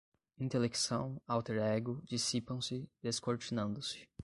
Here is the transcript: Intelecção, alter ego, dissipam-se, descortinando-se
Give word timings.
Intelecção, 0.39 1.21
alter 1.27 1.59
ego, 1.59 2.01
dissipam-se, 2.07 2.89
descortinando-se 3.03 4.09